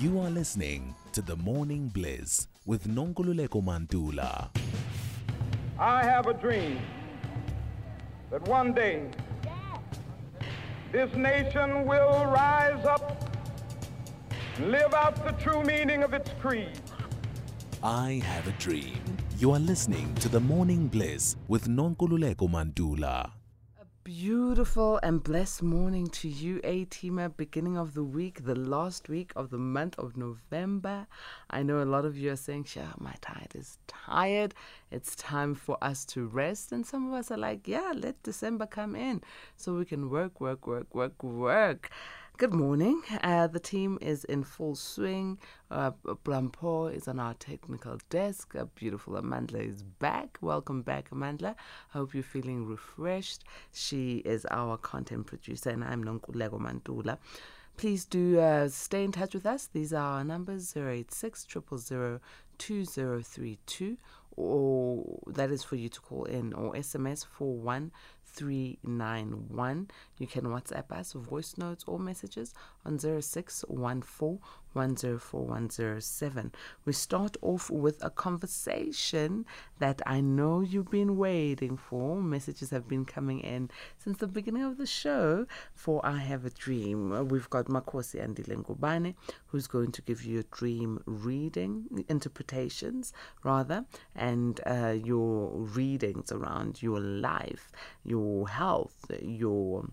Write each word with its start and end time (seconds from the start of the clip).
You 0.00 0.18
are 0.20 0.30
listening 0.30 0.94
to 1.12 1.20
The 1.20 1.36
Morning 1.36 1.88
Bliss 1.88 2.48
with 2.64 2.88
Nonkululeko 2.88 3.62
Mantula. 3.62 4.48
I 5.78 6.02
have 6.02 6.26
a 6.26 6.32
dream 6.32 6.78
that 8.30 8.40
one 8.48 8.72
day 8.72 9.10
this 10.90 11.14
nation 11.14 11.84
will 11.84 12.24
rise 12.24 12.82
up 12.86 13.28
and 14.56 14.70
live 14.70 14.94
out 14.94 15.22
the 15.22 15.32
true 15.32 15.62
meaning 15.64 16.02
of 16.02 16.14
its 16.14 16.30
creed. 16.40 16.80
I 17.82 18.22
have 18.24 18.48
a 18.48 18.52
dream. 18.52 18.96
You 19.38 19.52
are 19.52 19.60
listening 19.60 20.14
to 20.14 20.30
The 20.30 20.40
Morning 20.40 20.88
Bliss 20.88 21.36
with 21.46 21.68
Nonkululeko 21.68 22.48
Mantula. 22.48 23.32
Beautiful 24.18 24.98
and 25.04 25.22
blessed 25.22 25.62
morning 25.62 26.08
to 26.08 26.28
you, 26.28 26.60
A. 26.64 26.84
Beginning 27.36 27.78
of 27.78 27.94
the 27.94 28.02
week, 28.02 28.44
the 28.44 28.56
last 28.56 29.08
week 29.08 29.30
of 29.36 29.50
the 29.50 29.58
month 29.58 29.96
of 30.00 30.16
November. 30.16 31.06
I 31.48 31.62
know 31.62 31.80
a 31.80 31.84
lot 31.84 32.04
of 32.04 32.18
you 32.18 32.32
are 32.32 32.36
saying, 32.36 32.64
Sure, 32.64 32.92
my 32.98 33.14
tide 33.20 33.52
is 33.54 33.78
tired. 33.86 34.52
It's 34.90 35.14
time 35.14 35.54
for 35.54 35.78
us 35.80 36.04
to 36.06 36.26
rest. 36.26 36.72
And 36.72 36.84
some 36.84 37.06
of 37.06 37.14
us 37.14 37.30
are 37.30 37.38
like, 37.38 37.68
Yeah, 37.68 37.92
let 37.94 38.20
December 38.24 38.66
come 38.66 38.96
in 38.96 39.22
so 39.56 39.76
we 39.76 39.84
can 39.84 40.10
work, 40.10 40.40
work, 40.40 40.66
work, 40.66 40.92
work, 40.92 41.22
work. 41.22 41.90
Good 42.40 42.54
morning. 42.54 43.02
Uh, 43.22 43.48
the 43.48 43.60
team 43.60 43.98
is 44.00 44.24
in 44.24 44.44
full 44.44 44.74
swing. 44.74 45.38
Uh, 45.70 45.90
Blampo 46.24 46.90
is 46.90 47.06
on 47.06 47.20
our 47.20 47.34
technical 47.34 47.98
desk. 48.08 48.56
Uh, 48.58 48.64
beautiful 48.74 49.12
Amandla 49.20 49.62
is 49.68 49.82
back. 49.82 50.38
Welcome 50.40 50.80
back, 50.80 51.10
Amandla. 51.10 51.54
Hope 51.90 52.14
you're 52.14 52.22
feeling 52.22 52.64
refreshed. 52.64 53.44
She 53.72 54.22
is 54.24 54.46
our 54.50 54.78
content 54.78 55.26
producer, 55.26 55.68
and 55.68 55.84
I'm 55.84 56.02
Nonkululeko 56.02 56.58
Mantula. 56.58 57.18
Please 57.76 58.06
do 58.06 58.40
uh, 58.40 58.70
stay 58.70 59.04
in 59.04 59.12
touch 59.12 59.34
with 59.34 59.44
us. 59.44 59.68
These 59.70 59.92
are 59.92 60.20
our 60.20 60.24
numbers 60.24 60.74
086 60.74 61.46
000 61.68 62.20
2032, 62.56 63.96
or 64.36 65.20
that 65.26 65.50
is 65.50 65.62
for 65.62 65.76
you 65.76 65.90
to 65.90 66.00
call 66.00 66.24
in, 66.24 66.54
or 66.54 66.72
SMS 66.72 67.26
41391. 68.32 69.88
You 70.18 70.26
can 70.26 70.44
WhatsApp 70.44 70.90
us, 70.92 71.12
voice 71.12 71.56
notes, 71.58 71.84
or 71.86 71.98
messages 71.98 72.54
on 72.84 72.98
0614 72.98 74.38
We 76.84 76.92
start 76.92 77.36
off 77.42 77.70
with 77.70 78.04
a 78.04 78.10
conversation 78.10 79.44
that 79.80 80.00
I 80.06 80.20
know 80.20 80.60
you've 80.60 80.90
been 80.90 81.16
waiting 81.16 81.76
for. 81.76 82.22
Messages 82.22 82.70
have 82.70 82.86
been 82.86 83.04
coming 83.04 83.40
in 83.40 83.70
since 83.98 84.18
the 84.18 84.28
beginning 84.28 84.62
of 84.62 84.76
the 84.76 84.86
show 84.86 85.46
for 85.74 86.04
I 86.06 86.18
Have 86.18 86.44
a 86.44 86.50
Dream. 86.50 87.28
We've 87.28 87.50
got 87.50 87.66
Makosi 87.66 88.24
Andile 88.24 88.62
Ngubane, 88.62 89.14
who's 89.48 89.66
going 89.66 89.90
to 89.92 90.02
give 90.02 90.24
you 90.24 90.40
a 90.40 90.56
dream 90.56 91.02
reading, 91.06 92.04
interpretations 92.08 93.12
rather, 93.42 93.84
and 94.14 94.60
uh, 94.66 94.94
your 95.02 95.50
readings 95.50 96.30
around 96.30 96.80
your 96.82 97.00
life, 97.00 97.72
your 98.04 98.19
health, 98.48 99.10
your 99.20 99.90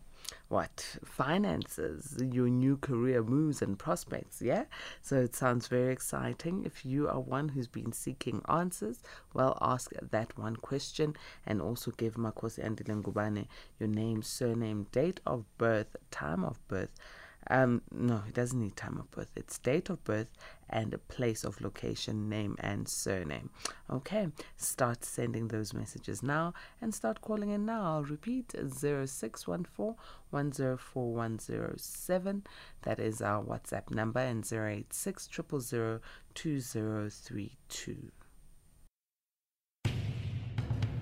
what 0.50 0.98
finances, 1.04 2.18
your 2.22 2.50
new 2.50 2.78
career 2.78 3.22
moves 3.24 3.62
and 3.62 3.78
prospects. 3.78 4.42
Yeah, 4.42 4.66
so 5.02 5.18
it 5.18 5.36
sounds 5.36 5.68
very 5.68 5.92
exciting. 5.92 6.64
If 6.66 6.86
you 6.86 7.08
are 7.08 7.20
one 7.20 7.50
who's 7.50 7.68
been 7.68 7.92
seeking 7.92 8.42
answers, 8.48 9.00
well, 9.34 9.58
ask 9.62 9.92
that 10.02 10.38
one 10.38 10.56
question 10.56 11.16
and 11.46 11.62
also 11.62 11.92
give 11.92 12.16
Makosi 12.16 12.64
Andile 12.64 13.02
Ngubane 13.02 13.48
your 13.80 13.90
name, 13.90 14.22
surname, 14.22 14.88
date 14.92 15.20
of 15.26 15.46
birth, 15.58 15.96
time 16.12 16.44
of 16.44 16.66
birth. 16.68 16.92
Um, 17.50 17.82
no, 17.92 18.24
it 18.28 18.34
doesn't 18.34 18.60
need 18.60 18.76
time 18.76 18.98
of 18.98 19.10
birth. 19.12 19.32
It's 19.36 19.58
date 19.58 19.90
of 19.90 20.04
birth 20.04 20.30
and 20.70 20.94
a 20.94 20.98
place 20.98 21.46
of 21.46 21.62
location, 21.62 22.28
name 22.28 22.58
and 22.60 22.86
surname. 22.88 23.50
Okay, 23.90 24.28
start 24.58 25.06
sending 25.06 25.48
those 25.48 25.74
messages 25.74 26.22
now 26.22 26.54
and 26.82 26.94
start 26.94 27.22
calling 27.22 27.52
in 27.52 27.66
now. 27.66 27.84
I'll 27.84 28.04
repeat 28.04 28.54
0614 28.54 29.96
104107. 30.30 32.44
That 32.82 33.00
is 33.00 33.22
our 33.22 33.44
WhatsApp 33.44 33.92
number 33.92 34.20
and 34.20 34.46
086 34.46 35.30
000 35.32 36.02
2032. 36.34 38.12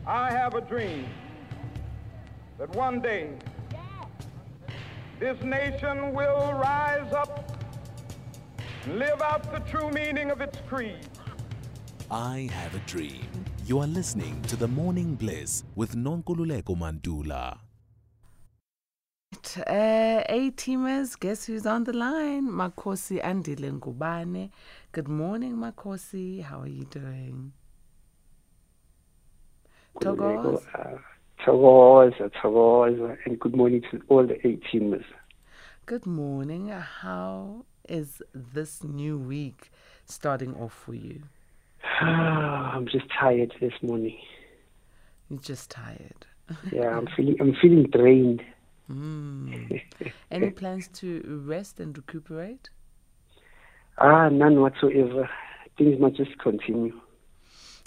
I 0.08 0.30
have 0.30 0.54
a 0.54 0.62
dream 0.62 1.08
that 2.60 2.70
one 2.76 3.02
day 3.02 3.40
this 5.20 5.42
nation 5.44 6.14
will 6.14 6.54
rise 6.54 7.12
up 7.14 7.52
live 8.88 9.22
out 9.22 9.52
the 9.52 9.60
true 9.72 9.90
meaning 9.92 10.30
of 10.32 10.42
its 10.42 10.58
creed. 10.68 11.08
I 12.12 12.50
have 12.54 12.76
a 12.76 12.80
dream. 12.86 13.26
You 13.66 13.80
are 13.80 13.88
listening 13.88 14.42
to 14.44 14.56
The 14.56 14.68
Morning 14.68 15.16
Bliss 15.16 15.64
with 15.76 15.96
Nonkululeko 15.96 16.78
Mantula. 16.78 17.58
Uh, 19.58 20.24
A 20.30 20.52
teamers, 20.52 21.20
guess 21.20 21.46
who's 21.46 21.66
on 21.66 21.84
the 21.86 21.94
line? 21.94 22.48
Makosi 22.48 23.22
Andile 23.24 23.80
Ngubane. 23.80 24.52
Good 24.92 25.08
morning, 25.08 25.56
Makosi. 25.58 26.44
How 26.44 26.62
are 26.62 26.68
you 26.68 26.84
doing? 26.86 27.54
Togos. 30.02 30.62
Thokoza, 31.44 32.32
Thokoza, 32.42 33.18
and 33.26 33.40
good 33.40 33.56
morning 33.56 33.82
to 33.92 34.02
all 34.08 34.26
the 34.26 34.46
eight 34.48 34.62
teamers. 34.72 35.04
Good 35.86 36.06
morning. 36.06 36.70
How 36.70 37.66
is 37.88 38.22
this 38.34 38.84
new 38.84 39.18
week 39.18 39.72
starting 40.06 40.56
off 40.56 40.74
for 40.74 40.96
you? 40.96 41.22
I'm 42.02 42.88
just 42.88 43.06
tired 43.20 43.54
this 43.60 43.74
morning. 43.82 44.18
You're 45.30 45.40
just 45.40 45.70
tired. 45.72 46.26
Yeah, 46.72 46.96
I'm 46.96 47.08
feeling 47.18 47.38
I'm 47.40 47.56
feeling 47.60 47.88
drained. 47.90 48.44
Mm. 48.92 49.82
Any 50.32 50.52
plans 50.52 50.88
to 51.00 51.42
rest 51.44 51.80
and 51.80 51.98
recuperate? 51.98 52.70
Ah, 53.98 54.30
none 54.30 54.62
whatsoever. 54.62 55.28
Things 55.78 56.00
must 56.00 56.18
just 56.18 56.38
continue. 56.38 56.94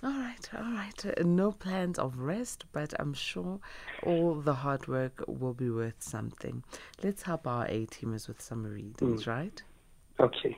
All 0.02 0.10
right, 0.12 0.48
all 0.56 0.72
right. 0.72 1.06
Uh, 1.06 1.22
no 1.24 1.50
plans 1.50 1.98
of 1.98 2.20
rest, 2.20 2.66
but 2.72 2.94
I'm 3.00 3.14
sure 3.14 3.58
all 4.04 4.34
the 4.36 4.54
hard 4.54 4.86
work 4.86 5.24
will 5.26 5.54
be 5.54 5.70
worth 5.70 6.00
something. 6.02 6.62
Let's 7.02 7.22
help 7.22 7.48
our 7.48 7.66
A 7.66 7.86
teamers 7.86 8.28
with 8.28 8.40
some 8.40 8.64
readings, 8.64 9.26
right? 9.26 9.60
Okay. 10.20 10.56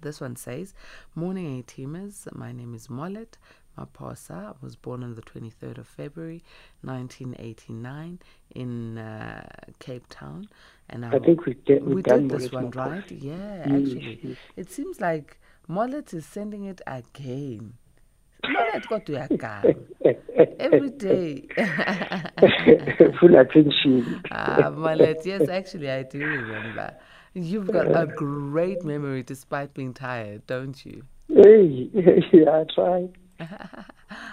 This 0.00 0.20
one 0.20 0.36
says, 0.36 0.74
Morning 1.16 1.58
A 1.58 1.62
teamers, 1.64 2.32
my 2.36 2.52
name 2.52 2.72
is 2.72 2.86
Mollet 2.86 3.34
Mapasa. 3.76 4.50
I 4.50 4.52
was 4.62 4.76
born 4.76 5.02
on 5.02 5.16
the 5.16 5.22
23rd 5.22 5.78
of 5.78 5.88
February 5.88 6.44
1989 6.82 8.20
in 8.54 8.98
uh, 8.98 9.44
Cape 9.80 10.06
Town. 10.08 10.48
And 10.88 11.04
I 11.04 11.18
think 11.18 11.46
we 11.46 11.54
did 11.54 11.84
we, 11.84 11.96
we 11.96 12.02
done 12.02 12.28
did 12.28 12.40
this 12.40 12.52
one, 12.52 12.70
right? 12.70 13.10
Yeah, 13.10 13.64
Yes, 13.66 13.66
actually. 13.66 14.36
It 14.54 14.70
seems 14.70 15.00
like 15.00 15.40
Mollet 15.68 16.14
is 16.14 16.24
sending 16.24 16.62
it 16.62 16.80
again. 16.86 17.74
Mollet 18.48 18.86
got 18.88 19.06
to 19.06 19.14
a 19.14 19.36
every 20.58 20.90
day. 20.90 21.46
Full 23.20 23.36
attention. 23.36 24.22
Ah, 24.30 24.70
Mollet, 24.70 25.24
yes, 25.24 25.48
actually, 25.48 25.90
I 25.90 26.02
do 26.02 26.18
remember. 26.18 26.94
You've 27.34 27.70
got 27.70 27.94
a 27.94 28.06
great 28.06 28.84
memory 28.84 29.22
despite 29.22 29.74
being 29.74 29.94
tired, 29.94 30.46
don't 30.46 30.84
you? 30.84 31.02
Hey, 31.28 31.90
yeah, 32.32 32.50
I 32.50 32.64
try. 32.74 33.08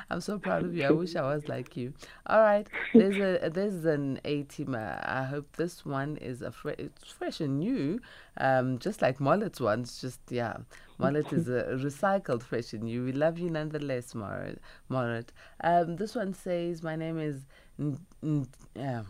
I'm 0.09 0.21
so 0.21 0.39
proud 0.39 0.63
of 0.65 0.75
you. 0.75 0.83
I 0.85 0.91
wish 0.91 1.15
I 1.15 1.21
was 1.21 1.47
like 1.47 1.75
you. 1.77 1.93
All 2.27 2.39
right, 2.39 2.67
there's 2.93 3.17
a 3.17 3.49
there's 3.49 3.85
an 3.85 4.19
A 4.25 4.43
teamer. 4.43 4.99
I 5.07 5.23
hope 5.23 5.55
this 5.57 5.85
one 5.85 6.17
is 6.17 6.41
a 6.41 6.51
fre- 6.51 6.71
it's 6.77 7.11
fresh 7.11 7.39
and 7.39 7.59
new, 7.59 7.99
um, 8.37 8.79
just 8.79 9.01
like 9.01 9.19
Mollet's 9.19 9.59
one. 9.59 9.81
It's 9.81 10.01
just 10.01 10.19
yeah, 10.29 10.57
Mollet 10.99 11.31
is 11.33 11.47
a 11.49 11.63
recycled 11.75 12.43
fresh 12.43 12.73
and 12.73 12.83
new. 12.83 13.03
We 13.05 13.11
love 13.11 13.37
you 13.37 13.49
nonetheless, 13.49 14.13
Mollet. 14.13 14.57
Mollet. 14.89 15.27
Um, 15.61 15.95
this 15.97 16.15
one 16.15 16.33
says, 16.33 16.81
"My 16.83 16.95
name 16.95 17.19
is." 17.19 17.45
N- 17.79 17.99
N- 18.23 18.47
um, 18.77 19.05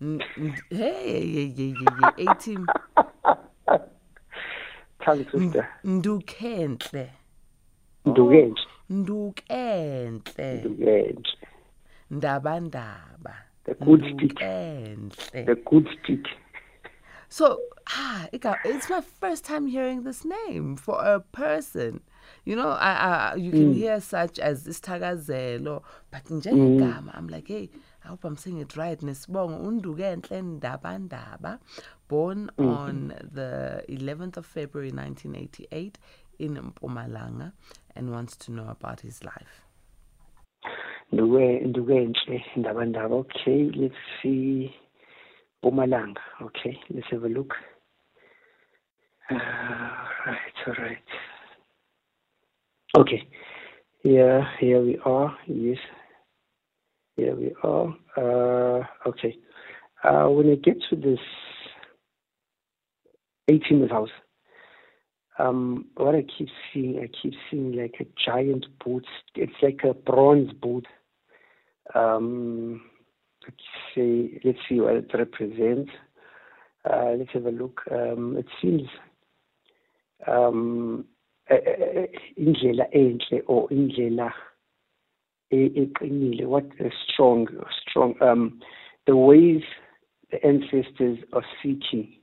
N- 0.00 0.20
N- 0.36 0.54
hey, 0.70 1.24
yeah, 1.24 1.52
yeah, 1.54 1.74
yeah, 1.80 2.10
yeah. 2.18 2.32
A 2.32 2.34
team. 2.34 2.66
Tongue 5.02 5.24
twister. 5.24 5.68
Ndukentle. 5.84 7.08
Ndukenje. 8.04 8.62
Ndukentle. 8.90 10.54
Ndukenje. 10.54 11.36
Ndaba 12.10 12.60
ndaba. 12.60 13.34
The 13.64 13.74
good 13.74 14.04
stick. 14.14 14.38
The 15.46 15.54
good 15.64 15.88
stick. 16.02 16.26
So, 17.30 17.58
ah, 17.88 18.28
it's 18.32 18.90
my 18.90 19.00
first 19.00 19.44
time 19.44 19.66
hearing 19.66 20.04
this 20.04 20.24
name 20.24 20.76
for 20.76 21.02
a 21.04 21.18
person. 21.18 22.00
You 22.44 22.56
know, 22.56 22.68
I, 22.68 23.32
I 23.32 23.34
you 23.36 23.50
can 23.50 23.74
hear 23.74 24.00
such 24.00 24.38
as 24.38 24.66
Istagazelo, 24.68 25.82
but 26.10 26.30
in 26.30 26.78
Gama, 26.78 27.12
I'm 27.14 27.26
like, 27.28 27.48
hey, 27.48 27.70
I 28.04 28.08
hope 28.08 28.24
I'm 28.24 28.36
saying 28.36 28.58
it 28.58 28.76
right. 28.76 29.00
Nesibongo 29.00 29.60
Undukenhle 29.66 30.60
Ndabandaba, 30.60 31.58
born 32.06 32.50
on 32.58 33.14
the 33.32 33.82
11th 33.88 34.36
of 34.36 34.46
February 34.46 34.90
1988 34.92 35.98
in 36.38 36.56
Mpumalanga 36.56 37.52
and 37.94 38.10
wants 38.10 38.36
to 38.36 38.52
know 38.52 38.68
about 38.68 39.00
his 39.00 39.22
life. 39.24 39.62
Okay, 43.12 43.70
let's 43.74 43.94
see. 44.22 44.74
Bumalanga. 45.64 46.18
Okay, 46.42 46.78
let's 46.90 47.06
have 47.10 47.24
a 47.24 47.28
look. 47.28 47.54
Uh, 49.30 49.34
right, 49.34 50.38
all 50.66 50.74
right. 50.78 50.98
Okay. 52.98 53.26
Yeah, 54.04 54.42
here 54.60 54.82
we 54.82 54.98
are. 55.04 55.36
Yes. 55.46 55.78
Here 57.16 57.34
we 57.34 57.54
are. 57.62 57.96
Uh, 58.16 58.84
okay. 59.08 59.36
Uh, 60.02 60.28
when 60.28 60.50
I 60.50 60.56
get 60.56 60.76
to 60.90 60.96
this 60.96 61.18
18th 63.50 63.90
house, 63.90 64.10
um, 65.38 65.86
what 65.96 66.14
I 66.14 66.22
keep 66.22 66.48
seeing, 66.72 66.98
I 66.98 67.08
keep 67.20 67.34
seeing 67.50 67.72
like 67.72 67.96
a 68.00 68.06
giant 68.24 68.66
boot. 68.84 69.06
It's 69.34 69.52
like 69.62 69.80
a 69.84 69.94
bronze 69.94 70.52
boot. 70.52 70.86
Um, 71.94 72.82
let's 73.42 73.56
see, 73.94 74.40
let's 74.44 74.58
see 74.68 74.80
what 74.80 74.94
it 74.94 75.10
represents. 75.12 75.90
Uh, 76.88 77.12
let's 77.18 77.30
have 77.32 77.46
a 77.46 77.50
look. 77.50 77.80
Um, 77.90 78.36
it 78.36 78.46
seems 78.60 78.82
um, 80.26 81.04
eh, 81.48 81.54
eh, 81.54 82.00
eh, 82.00 82.06
indlela 82.38 82.86
or 83.46 83.68
indlela 83.68 84.32
eqinile 85.52 86.46
what 86.46 86.66
a 86.80 86.90
strong 87.06 87.46
strong 87.80 88.14
um 88.20 88.60
the 89.06 89.14
ways 89.14 89.62
the 90.30 90.44
ancestors 90.44 91.18
are 91.32 91.44
seeking 91.62 92.16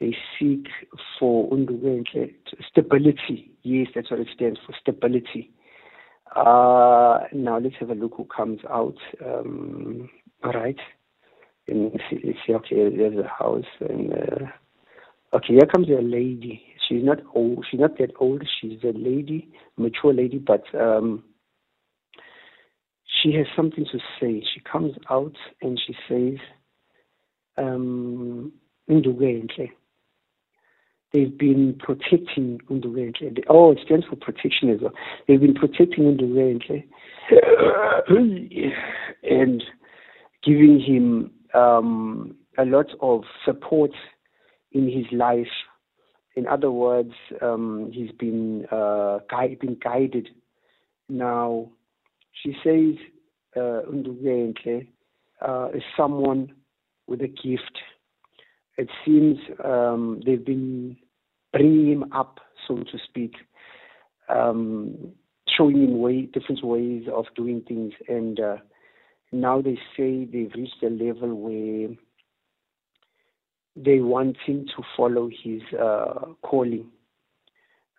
they 0.00 0.16
seek 0.38 0.68
for 1.18 1.48
stability. 2.70 3.50
Yes 3.62 3.88
that's 3.94 4.10
what 4.10 4.20
it 4.20 4.28
stands 4.34 4.58
for 4.66 4.74
stability. 4.80 5.50
Uh 6.34 7.20
now 7.32 7.58
let's 7.58 7.76
have 7.80 7.90
a 7.90 7.94
look 7.94 8.14
who 8.16 8.24
comes 8.24 8.60
out 8.70 8.96
um 9.24 10.08
all 10.44 10.52
right. 10.52 10.78
And 11.66 12.00
see, 12.08 12.20
let's 12.24 12.38
see 12.46 12.54
okay 12.54 12.96
there's 12.96 13.18
a 13.18 13.28
house 13.28 13.64
and 13.80 14.12
uh, 14.12 14.46
okay 15.36 15.54
here 15.54 15.66
comes 15.66 15.88
a 15.88 16.00
lady. 16.00 16.62
She's 16.88 17.04
not 17.04 17.18
old 17.34 17.66
she's 17.70 17.80
not 17.80 17.98
that 17.98 18.12
old 18.18 18.42
she's 18.60 18.78
a 18.84 18.92
lady 18.96 19.48
mature 19.76 20.14
lady 20.14 20.38
but 20.38 20.64
um 20.78 21.24
she 23.22 23.32
has 23.32 23.46
something 23.56 23.84
to 23.90 23.98
say. 24.20 24.44
She 24.54 24.60
comes 24.60 24.94
out 25.10 25.34
and 25.60 25.80
she 25.84 25.94
says, 26.08 26.38
um. 27.56 28.52
They've 31.12 31.36
been 31.38 31.74
protecting 31.78 32.60
Undukenhle. 32.70 33.34
They- 33.34 33.42
Oh, 33.48 33.72
it 33.72 33.78
stands 33.84 34.06
for 34.06 34.16
protection 34.16 34.68
as 34.70 34.80
well. 34.80 34.92
They've 35.26 35.40
been 35.40 35.54
protecting 35.54 36.04
Undukenhle 36.04 36.84
and 39.22 39.64
giving 40.44 40.80
him 40.80 41.30
um, 41.54 42.36
a 42.58 42.64
lot 42.64 42.86
of 43.00 43.22
support 43.44 43.90
in 44.72 44.90
his 44.90 45.06
life. 45.12 45.46
In 46.36 46.46
other 46.46 46.70
words, 46.70 47.12
um, 47.40 47.90
he's 47.92 48.12
been 48.12 48.66
uh, 48.70 49.18
gui- 49.30 49.56
been 49.60 49.76
guided. 49.82 50.28
Now, 51.08 51.70
she 52.42 52.52
says 52.62 52.94
uh, 53.56 53.82
Undukenhle 53.90 54.86
uh, 55.40 55.68
is 55.74 55.82
someone 55.96 56.52
with 57.06 57.22
a 57.22 57.28
gift. 57.28 57.78
It 58.78 58.88
seems 59.04 59.38
um, 59.64 60.20
they've 60.24 60.44
been 60.44 60.96
bringing 61.52 61.90
him 61.90 62.12
up, 62.12 62.38
so 62.66 62.76
to 62.76 62.98
speak, 63.08 63.34
um, 64.28 65.12
showing 65.48 65.82
him 65.82 65.98
way 65.98 66.22
different 66.22 66.64
ways 66.64 67.04
of 67.12 67.24
doing 67.34 67.62
things, 67.66 67.92
and 68.06 68.38
uh, 68.38 68.56
now 69.32 69.60
they 69.60 69.78
say 69.96 70.24
they've 70.24 70.52
reached 70.54 70.82
a 70.82 70.90
level 70.90 71.34
where 71.34 71.88
they 73.74 74.00
want 74.00 74.36
him 74.46 74.66
to 74.76 74.82
follow 74.96 75.28
his 75.42 75.62
uh, 75.78 76.26
calling, 76.42 76.86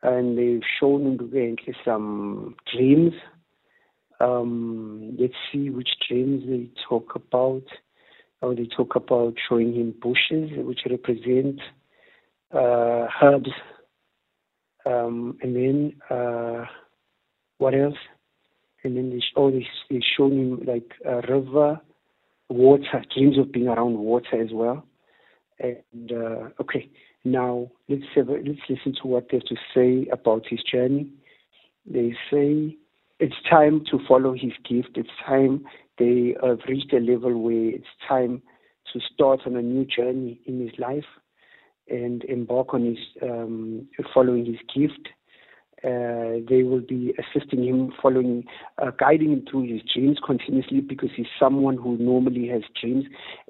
and 0.02 0.38
they've 0.38 0.68
shown 0.80 1.18
Undukenhle 1.18 1.76
some 1.84 2.56
dreams. 2.74 3.14
Um, 4.22 5.18
let's 5.20 5.34
see 5.52 5.70
which 5.70 5.90
dreams 6.08 6.44
they 6.48 6.70
talk 6.88 7.16
about. 7.16 7.64
They 8.42 8.68
talk 8.68 8.96
about 8.96 9.36
showing 9.48 9.74
him 9.74 9.94
bushes, 10.02 10.52
which 10.56 10.82
represent 10.90 11.60
uh, 12.54 13.08
herbs, 13.22 13.52
um, 14.86 15.38
and 15.42 15.56
then 15.56 15.94
uh, 16.10 16.66
what 17.58 17.74
else? 17.76 17.98
And 18.84 18.96
then 18.96 19.10
they 19.10 19.22
oh 19.36 19.52
they 19.52 19.68
they 19.90 20.02
show 20.18 20.28
him 20.28 20.64
like 20.66 20.94
a 21.06 21.22
river, 21.32 21.82
water, 22.48 23.04
dreams 23.14 23.38
of 23.38 23.52
being 23.52 23.68
around 23.68 23.98
water 23.98 24.42
as 24.42 24.50
well. 24.54 24.86
And 25.60 26.12
uh, 26.12 26.50
okay, 26.62 26.90
now 27.26 27.70
let's 27.90 28.04
have 28.16 28.30
let's 28.30 28.62
listen 28.70 28.96
to 29.02 29.08
what 29.08 29.28
they 29.30 29.38
have 29.38 29.48
to 29.48 29.56
say 29.76 30.10
about 30.12 30.46
his 30.48 30.64
journey. 30.64 31.12
They 31.86 32.16
say 32.32 32.78
it's 33.20 33.36
time 33.50 33.84
to 33.92 34.00
follow 34.08 34.34
his 34.34 34.54
gift. 34.68 34.92
It's 34.96 35.10
time 35.28 35.66
they 36.00 36.36
have 36.42 36.60
reached 36.68 36.94
a 36.94 37.00
level 37.00 37.38
where 37.38 37.76
it's 37.76 37.86
time 38.08 38.42
to 38.94 39.00
start 39.14 39.42
on 39.46 39.56
a 39.56 39.62
new 39.62 39.86
journey 39.86 40.42
in 40.46 40.60
his 40.60 40.72
life 40.80 41.06
and 41.90 42.24
embark 42.26 42.74
on 42.74 42.86
his 42.86 42.98
um, 43.22 43.88
following 44.14 44.46
his 44.46 44.58
gift. 44.74 45.10
Uh, 45.84 46.44
they 46.50 46.64
will 46.64 46.82
be 46.82 47.14
assisting 47.18 47.64
him, 47.64 47.94
following, 48.02 48.44
uh, 48.82 48.92
guiding 49.00 49.32
him 49.32 49.46
through 49.50 49.64
his 49.64 49.82
dreams 49.94 50.18
continuously 50.26 50.82
because 50.82 51.10
he's 51.16 51.26
someone 51.40 51.78
who 51.78 51.98
normally 51.98 52.48
has 52.48 52.64
dreams 52.80 53.06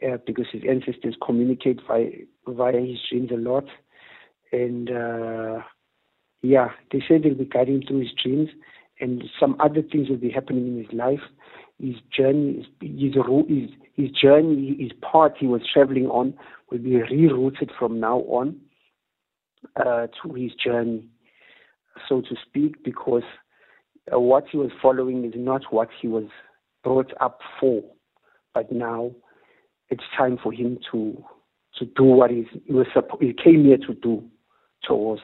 uh, 0.08 0.18
because 0.28 0.46
his 0.52 0.62
ancestors 0.70 1.16
communicate 1.26 1.80
via, 1.88 2.10
via 2.48 2.80
his 2.80 3.00
dreams 3.10 3.32
a 3.32 3.38
lot. 3.38 3.66
And 4.52 4.92
uh, 4.92 5.62
yeah, 6.44 6.70
they 6.92 7.00
say 7.00 7.18
they'll 7.18 7.34
be 7.34 7.46
guiding 7.46 7.82
him 7.82 7.84
through 7.88 8.00
his 8.02 8.14
dreams 8.24 8.50
and 9.00 9.24
some 9.40 9.56
other 9.60 9.82
things 9.82 10.10
will 10.10 10.18
be 10.18 10.30
happening 10.30 10.68
in 10.68 10.78
his 10.78 10.94
life. 10.94 11.22
His 11.80 11.96
journey, 12.16 12.68
his, 12.82 13.14
his, 13.48 13.70
his 13.96 14.12
journey, 14.12 14.76
his 14.80 14.92
path 15.02 15.32
he 15.40 15.48
was 15.48 15.62
traveling 15.74 16.08
on 16.08 16.34
will 16.70 16.80
be 16.80 16.92
rerouted 16.92 17.70
from 17.78 18.00
now 18.00 18.20
on 18.20 18.58
uh, 19.76 20.08
to 20.22 20.34
his 20.34 20.52
journey, 20.54 21.08
so 22.08 22.22
to 22.22 22.36
speak, 22.48 22.84
because 22.84 23.24
uh, 24.14 24.20
what 24.20 24.46
he 24.52 24.58
was 24.58 24.72
following 24.82 25.26
is 25.26 25.34
not 25.36 25.62
what 25.72 25.90
he 26.02 26.08
was 26.08 26.26
brought 26.84 27.12
up 27.20 27.40
for, 27.60 27.84
but 28.54 28.72
now 28.72 29.12
it's 29.90 30.04
time 30.18 30.38
for 30.42 30.52
him 30.52 30.78
to 30.92 31.24
to 31.78 31.86
do 31.86 32.04
what 32.04 32.30
he 32.30 32.46
was 32.70 32.88
he 33.20 33.34
came 33.34 33.64
here 33.66 33.78
to 33.78 33.94
do, 33.96 34.24
towards. 34.86 35.22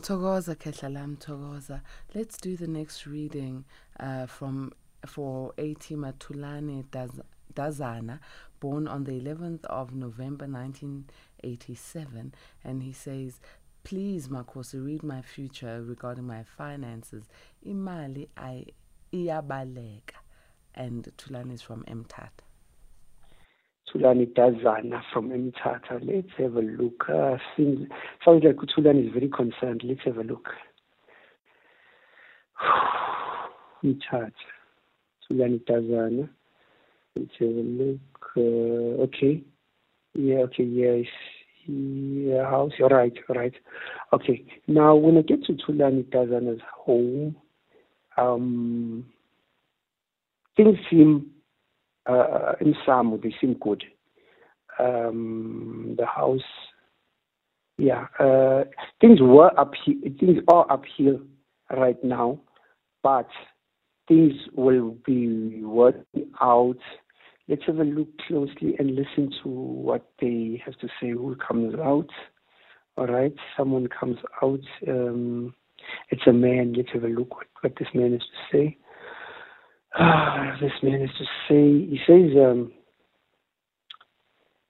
Togoza 0.00 0.56
Ketlalam 0.56 1.18
Togoza. 1.18 1.82
Let's 2.14 2.38
do 2.38 2.56
the 2.56 2.66
next 2.66 3.06
reading 3.06 3.64
uh, 3.98 4.26
from 4.26 4.72
for 5.06 5.52
A.T. 5.58 5.94
Matulane 5.94 6.84
Daz- 6.90 7.20
Dazana, 7.54 8.18
born 8.60 8.88
on 8.88 9.04
the 9.04 9.12
11th 9.20 9.64
of 9.64 9.94
November 9.94 10.46
1987, 10.46 12.34
and 12.64 12.82
he 12.82 12.92
says, 12.92 13.40
"Please, 13.84 14.28
Makosi, 14.28 14.82
read 14.84 15.02
my 15.02 15.20
future 15.22 15.82
regarding 15.82 16.26
my 16.26 16.44
finances. 16.44 17.24
Imali 17.66 18.28
I 18.36 18.66
iyabaleka." 19.12 20.16
And 20.74 21.04
Tulani 21.18 21.52
is 21.54 21.62
from 21.62 21.84
Mtata. 21.84 22.49
Tulani 23.92 24.26
Dazana 24.32 25.02
from 25.12 25.30
Mtata. 25.30 26.00
Let's 26.02 26.28
have 26.38 26.56
a 26.56 26.60
look. 26.60 27.08
Uh, 27.08 27.36
seems, 27.56 27.88
sounds 28.24 28.44
like 28.44 28.56
Tulani 28.56 29.06
is 29.06 29.12
very 29.12 29.28
concerned. 29.28 29.82
Let's 29.84 30.00
have 30.04 30.18
a 30.18 30.22
look. 30.22 30.48
Mtata. 33.84 34.32
Tulani 35.30 35.60
Dazana. 35.64 36.28
Let's 37.16 37.32
have 37.38 37.48
a 37.48 37.52
look. 37.52 38.00
Uh, 38.36 39.02
okay. 39.02 39.42
Yeah, 40.14 40.38
okay, 40.38 40.64
yes. 40.64 41.06
Yeah, 41.66 42.44
house. 42.48 42.72
All 42.80 42.88
right, 42.88 43.12
all 43.28 43.36
right. 43.36 43.54
Okay. 44.12 44.44
Now, 44.66 44.94
when 44.94 45.18
I 45.18 45.22
get 45.22 45.44
to 45.44 45.52
Tulani 45.52 46.04
Dazana's 46.04 46.60
home, 46.74 47.36
um, 48.16 49.06
things 50.56 50.78
seem 50.90 51.30
uh, 52.10 52.52
in 52.60 52.74
some 52.84 53.18
they 53.22 53.34
seem 53.40 53.54
good. 53.54 53.84
Um, 54.78 55.94
the 55.98 56.06
house, 56.06 56.40
yeah, 57.76 58.06
uh, 58.18 58.64
things 59.00 59.20
were 59.20 59.50
uphill. 59.58 59.94
Things 60.18 60.38
are 60.48 60.66
uphill 60.70 61.20
right 61.76 62.02
now, 62.02 62.40
but 63.02 63.28
things 64.08 64.32
will 64.54 64.96
be 65.04 65.62
working 65.62 66.30
out. 66.40 66.78
Let's 67.48 67.62
have 67.66 67.78
a 67.78 67.84
look 67.84 68.08
closely 68.26 68.76
and 68.78 68.94
listen 68.94 69.32
to 69.42 69.48
what 69.48 70.10
they 70.20 70.62
have 70.64 70.78
to 70.78 70.88
say. 71.00 71.10
Who 71.10 71.36
comes 71.36 71.74
out? 71.74 72.08
All 72.96 73.06
right, 73.06 73.34
someone 73.56 73.88
comes 73.88 74.18
out. 74.42 74.60
Um, 74.86 75.54
it's 76.10 76.26
a 76.26 76.32
man. 76.32 76.74
Let's 76.76 76.90
have 76.92 77.04
a 77.04 77.08
look 77.08 77.34
what, 77.36 77.46
what 77.60 77.72
this 77.78 77.88
man 77.94 78.12
has 78.12 78.20
to 78.20 78.56
say. 78.56 78.78
Ah, 79.94 80.56
this 80.60 80.72
man 80.82 81.02
is 81.02 81.10
to 81.18 81.24
say. 81.48 81.86
He 81.86 81.98
says, 82.06 82.36
um, 82.36 82.72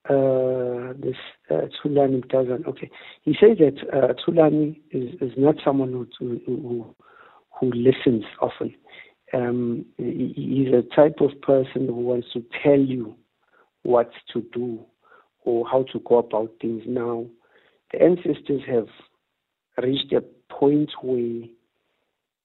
uh, 0.08 0.94
this 0.98 1.16
uh, 1.50 1.66
doesn't. 2.28 2.66
Okay, 2.66 2.90
he 3.22 3.36
says 3.38 3.58
that 3.58 3.76
uh, 3.92 4.14
is, 4.90 5.14
is 5.20 5.32
not 5.36 5.56
someone 5.64 5.92
who, 5.92 6.40
who 6.46 6.94
who 7.60 7.70
listens 7.72 8.24
often. 8.40 8.74
Um, 9.32 9.84
he's 9.98 10.68
a 10.68 10.82
type 10.94 11.20
of 11.20 11.40
person 11.42 11.86
who 11.86 11.94
wants 11.94 12.28
to 12.32 12.42
tell 12.64 12.78
you 12.78 13.14
what 13.82 14.10
to 14.32 14.42
do 14.52 14.84
or 15.44 15.68
how 15.68 15.84
to 15.92 16.00
go 16.00 16.18
about 16.18 16.50
things. 16.60 16.82
Now, 16.86 17.26
the 17.92 18.02
ancestors 18.02 18.62
have 18.66 18.88
reached 19.82 20.12
a 20.12 20.22
point 20.52 20.90
where 21.02 21.42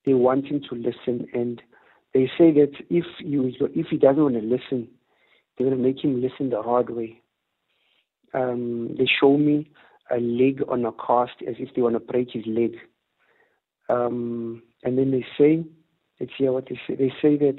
they 0.05 0.13
want 0.13 0.46
him 0.46 0.62
to 0.70 0.75
listen, 0.75 1.27
and 1.34 1.62
they 2.16 2.32
say 2.38 2.50
that 2.54 2.72
if 2.90 3.04
you 3.20 3.52
if 3.76 3.88
he 3.88 3.98
doesn't 3.98 4.24
want 4.24 4.36
to 4.36 4.42
listen, 4.42 4.88
they're 5.58 5.68
going 5.68 5.78
to 5.78 5.84
make 5.84 6.02
him 6.02 6.22
listen 6.22 6.50
the 6.50 6.62
hard 6.62 6.90
way. 6.90 7.22
Um, 8.34 8.96
they 8.98 9.06
show 9.20 9.38
me 9.38 9.70
a 10.10 10.18
leg 10.22 10.62
on 10.70 10.86
a 10.86 10.94
cast 10.94 11.34
as 11.46 11.56
if 11.60 11.76
they 11.76 11.82
want 11.82 11.96
to 11.96 12.00
break 12.00 12.32
his 12.32 12.46
leg. 12.48 12.78
Um, 13.90 14.64
and 14.84 14.98
then 14.98 15.12
they 15.12 15.26
say, 15.38 15.66
let's 16.22 16.32
hear 16.38 16.54
what 16.54 16.70
they 16.70 16.80
say. 16.88 16.96
They 16.96 17.12
say 17.22 17.36
that 17.36 17.58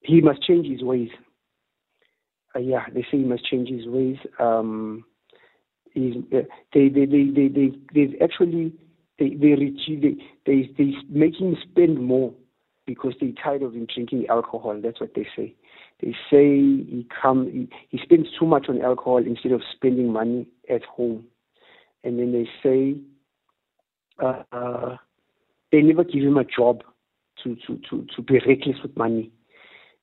he 0.00 0.20
must 0.20 0.42
change 0.42 0.66
his 0.66 0.82
ways. 0.82 1.10
Uh, 2.54 2.58
yeah, 2.58 2.84
they 2.92 3.02
say 3.02 3.16
he 3.16 3.24
must 3.24 3.46
change 3.46 3.70
his 3.70 3.86
ways. 3.86 4.18
Um, 4.38 5.06
uh, 5.96 6.42
they, 6.74 6.90
they, 6.90 7.06
they, 7.06 7.30
they, 7.34 7.48
they, 7.48 7.72
they 7.94 8.18
actually, 8.22 8.74
they, 9.18 9.30
they, 9.30 9.54
they, 9.54 10.16
they, 10.44 10.70
they 10.76 10.94
make 11.08 11.40
him 11.40 11.56
spend 11.70 11.98
more 11.98 12.34
because 12.88 13.12
they're 13.20 13.32
tired 13.44 13.62
of 13.62 13.74
him 13.74 13.86
drinking 13.94 14.26
alcohol. 14.28 14.80
That's 14.82 14.98
what 14.98 15.14
they 15.14 15.26
say. 15.36 15.54
They 16.00 16.12
say 16.30 16.48
he 16.48 17.06
come 17.22 17.50
he, 17.52 17.68
he 17.90 18.02
spends 18.02 18.28
too 18.38 18.46
much 18.46 18.66
on 18.68 18.80
alcohol 18.82 19.18
instead 19.18 19.52
of 19.52 19.60
spending 19.76 20.10
money 20.10 20.48
at 20.70 20.82
home, 20.84 21.26
and 22.02 22.18
then 22.18 22.32
they 22.32 22.48
say 22.62 22.96
uh, 24.22 24.42
uh, 24.50 24.96
they 25.70 25.82
never 25.82 26.02
give 26.02 26.22
him 26.22 26.38
a 26.38 26.44
job 26.44 26.82
to, 27.44 27.56
to, 27.66 27.78
to, 27.90 28.06
to 28.16 28.22
be 28.22 28.40
reckless 28.46 28.76
with 28.82 28.96
money. 28.96 29.30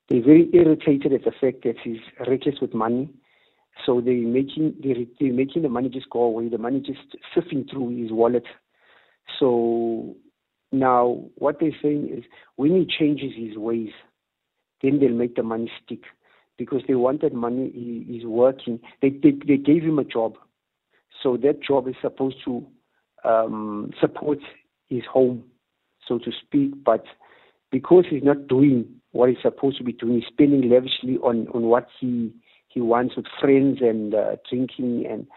They're 0.09 0.23
very 0.23 0.49
irritated 0.53 1.11
at 1.11 1.23
the 1.23 1.31
fact 1.31 1.63
that 1.63 1.75
he's 1.83 1.99
reckless 2.27 2.55
with 2.61 2.73
money. 2.73 3.09
So 3.85 3.99
they're 3.99 4.13
making 4.13 4.75
they're, 4.81 5.05
they're 5.19 5.33
making 5.33 5.63
the 5.63 5.69
money 5.69 5.89
just 5.89 6.09
go 6.11 6.21
away. 6.21 6.49
The 6.49 6.59
money 6.59 6.79
just 6.79 7.17
sifting 7.33 7.67
through 7.69 8.01
his 8.01 8.11
wallet. 8.11 8.45
So 9.39 10.15
now 10.79 11.23
what 11.35 11.59
they're 11.59 11.71
saying 11.81 12.09
is 12.15 12.23
when 12.55 12.75
he 12.75 12.85
changes 12.85 13.31
his 13.35 13.57
ways, 13.57 13.91
then 14.81 14.99
they'll 14.99 15.09
make 15.09 15.35
the 15.35 15.43
money 15.43 15.71
stick 15.83 16.03
because 16.57 16.81
they 16.87 16.95
want 16.95 17.21
that 17.21 17.33
money 17.33 17.71
he 17.73 18.17
is 18.17 18.25
working. 18.25 18.79
They, 19.01 19.09
they 19.09 19.31
they 19.45 19.57
gave 19.57 19.83
him 19.83 19.99
a 19.99 20.03
job, 20.03 20.35
so 21.21 21.37
that 21.37 21.63
job 21.63 21.87
is 21.87 21.95
supposed 22.01 22.37
to 22.45 22.65
um, 23.23 23.91
support 23.99 24.39
his 24.87 25.03
home 25.11 25.43
so 26.07 26.19
to 26.19 26.31
speak. 26.31 26.83
But 26.83 27.05
because 27.71 28.05
he's 28.09 28.23
not 28.23 28.47
doing 28.47 28.85
what 29.11 29.29
he's 29.29 29.41
supposed 29.41 29.77
to 29.77 29.83
be 29.83 29.93
doing, 29.93 30.15
he's 30.15 30.27
spending 30.27 30.69
lavishly 30.69 31.17
on, 31.17 31.47
on 31.49 31.63
what 31.63 31.87
he 31.99 32.33
he 32.67 32.81
wants 32.81 33.15
with 33.15 33.25
friends 33.39 33.77
and 33.79 34.13
uh, 34.13 34.35
drinking 34.49 35.05
and 35.09 35.27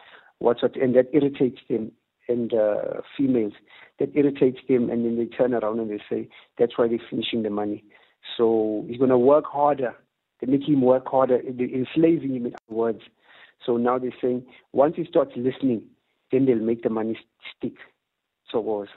what's 0.40 0.62
what, 0.62 0.74
and 0.76 0.96
that 0.96 1.06
irritates 1.12 1.60
them 1.68 1.92
and 2.28 2.52
uh, 2.54 3.00
females. 3.16 3.54
That 3.98 4.14
irritates 4.14 4.58
them, 4.68 4.90
and 4.90 5.04
then 5.04 5.16
they 5.16 5.26
turn 5.26 5.54
around 5.54 5.80
and 5.80 5.90
they 5.90 6.00
say 6.08 6.28
that's 6.56 6.78
why 6.78 6.86
they're 6.86 6.98
finishing 7.10 7.42
the 7.42 7.50
money. 7.50 7.82
So 8.36 8.84
he's 8.86 8.98
going 8.98 9.10
to 9.10 9.18
work 9.18 9.44
harder. 9.46 9.96
They 10.40 10.46
make 10.46 10.68
him 10.68 10.82
work 10.82 11.08
harder, 11.08 11.40
enslaving 11.40 12.36
him 12.36 12.46
in 12.46 12.54
other 12.54 12.76
words. 12.76 13.00
So 13.66 13.76
now 13.76 13.98
they're 13.98 14.14
saying 14.22 14.46
once 14.72 14.94
he 14.96 15.04
starts 15.04 15.32
listening, 15.34 15.82
then 16.30 16.46
they'll 16.46 16.58
make 16.58 16.82
the 16.82 16.90
money 16.90 17.18
stick. 17.56 17.74
So 18.50 18.60
was. 18.60 18.88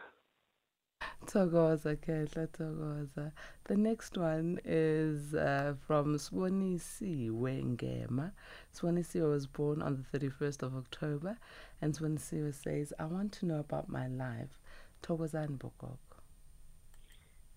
Thokoza 1.26 1.96
Kehla 1.98 2.48
Thokoza. 2.48 3.32
The 3.66 3.78
next 3.78 4.18
one 4.18 4.60
is 4.66 5.34
uh, 5.34 5.76
from 5.86 6.16
Swanisi 6.18 7.30
Wengema. 7.30 8.32
Swanisi 8.76 9.22
was 9.30 9.48
born 9.48 9.82
on 9.82 10.06
the 10.12 10.20
31st 10.20 10.64
of 10.64 10.76
October, 10.76 11.38
and 11.82 11.98
Swanisi 11.98 12.54
says, 12.54 12.94
I 13.00 13.06
want 13.06 13.32
to 13.34 13.46
know 13.46 13.60
about 13.60 13.88
my 13.88 14.08
life. 14.08 14.60
Thokozani 15.04 15.58
Bokok. 15.58 15.98